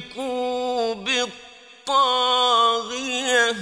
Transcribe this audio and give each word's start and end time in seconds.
فأهلكوا 0.00 0.94
بالطاغية 1.84 3.56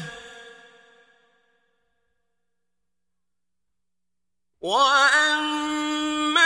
وأما 4.60 6.40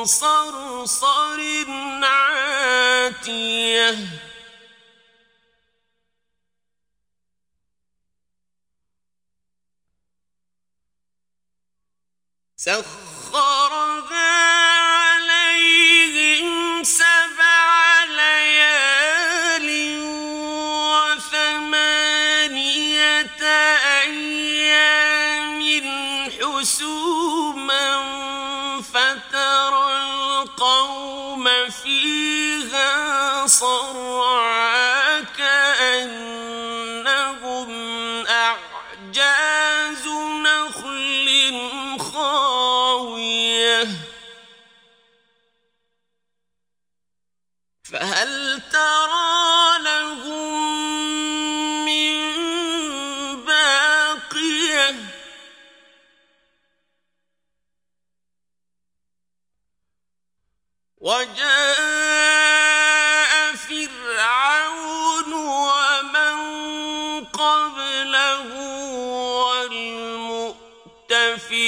صرصر 0.05 1.41
عاتية 2.03 3.89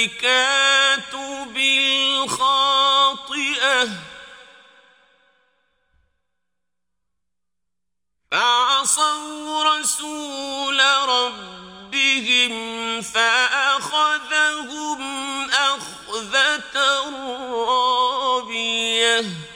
والمؤتفكات 0.00 1.15
بالخاطئة. 1.55 2.41
فعصوا 8.31 9.65
رسول 9.65 10.81
ربهم 11.09 12.53
فأخذهم 13.03 15.00
أخذة 15.50 16.77
رابية. 17.53 19.50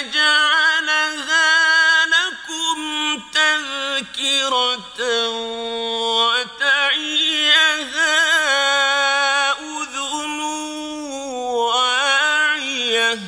لنجعلها 0.00 1.46
لكم 2.06 3.20
تذكرة 3.32 5.00
وتعيها 6.18 7.34
أذن 9.52 10.40
واعية. 11.70 13.18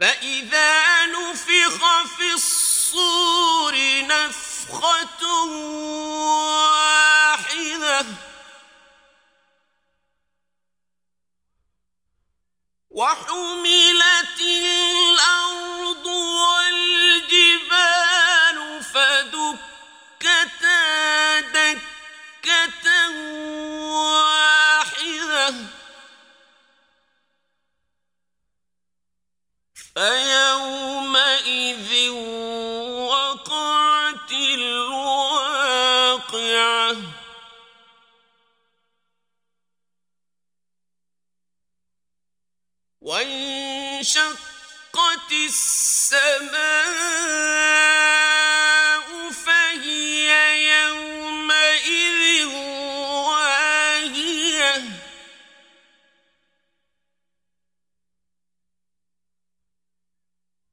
فإذا 0.00 1.06
نفخ 1.06 2.02
في 2.16 2.32
الصور 2.34 3.74
نفخة 4.06 5.19
فيومئذ 30.40 31.92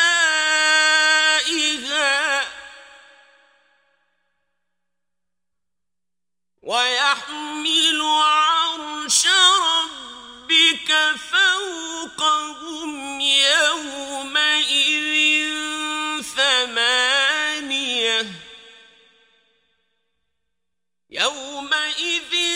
ويحمل 6.61 8.01
عرش 8.01 9.27
ربك 9.61 10.89
فوقهم 11.31 13.21
يومئذ 13.21 15.13
ثمانية. 16.35 18.21
يومئذ 21.09 22.52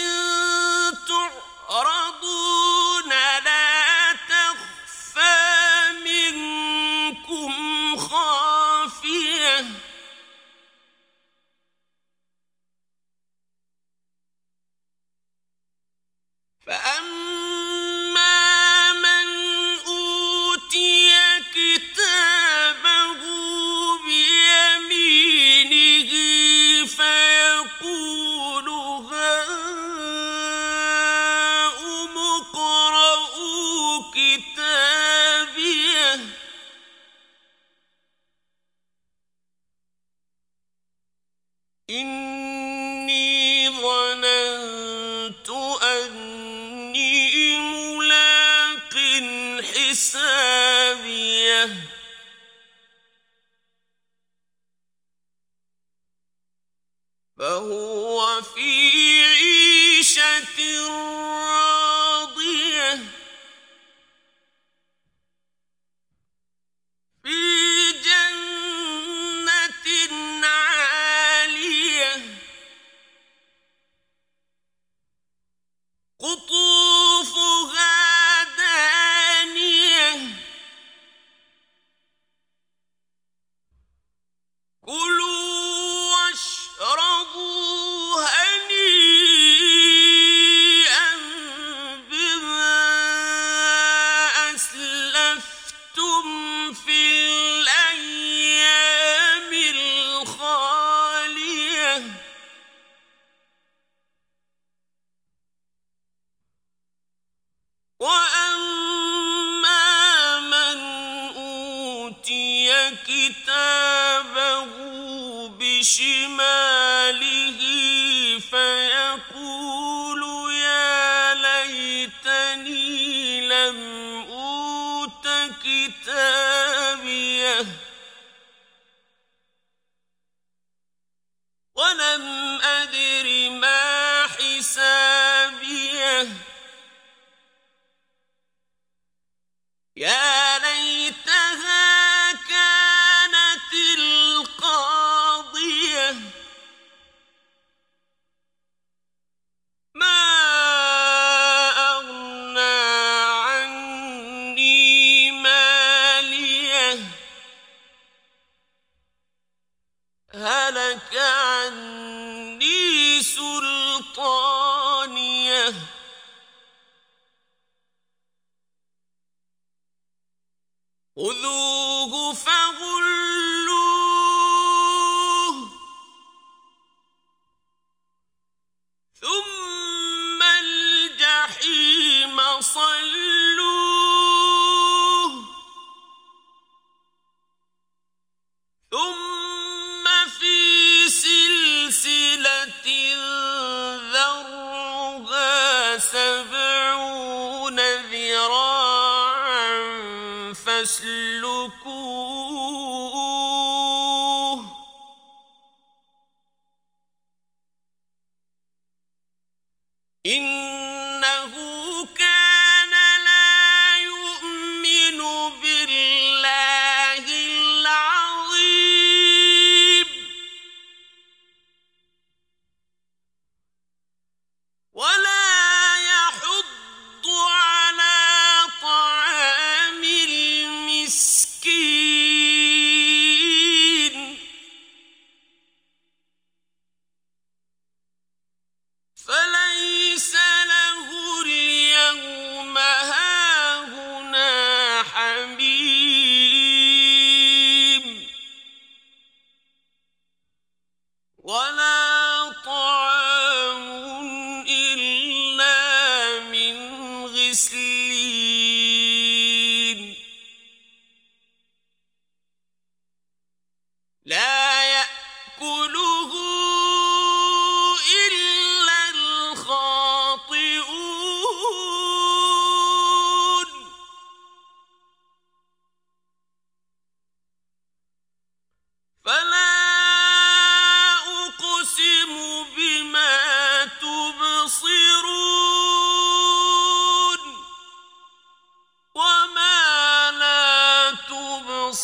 إني 41.89 42.36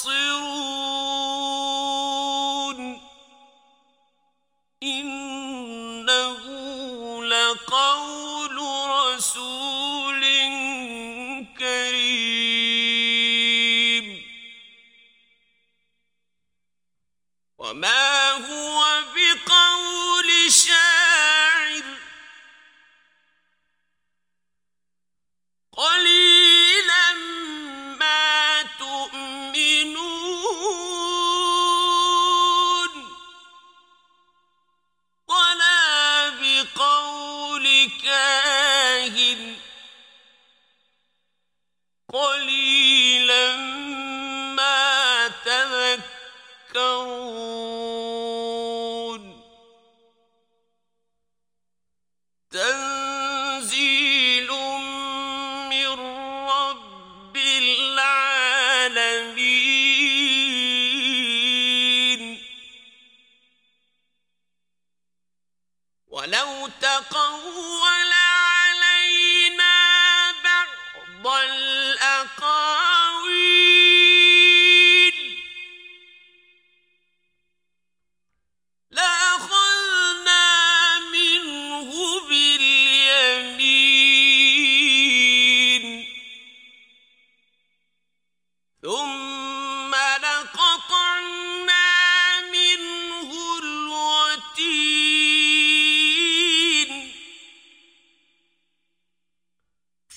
تنتصرون 0.04 0.83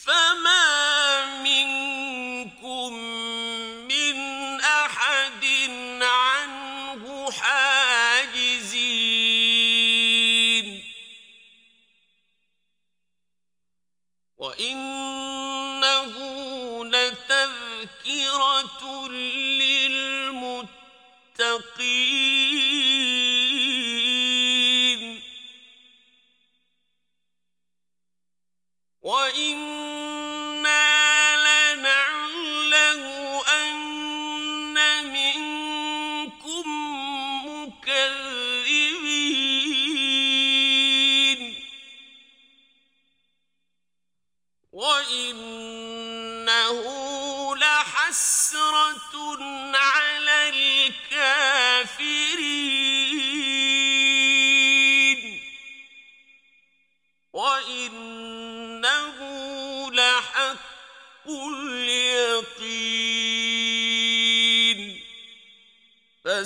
فما 0.05 0.74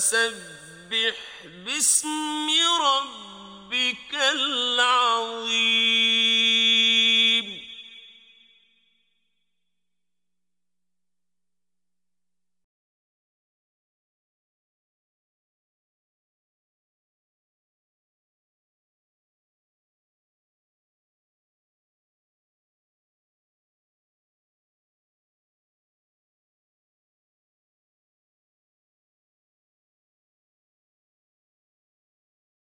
فسبح 0.01 1.15
باسم 1.65 2.49
ربك 2.83 3.20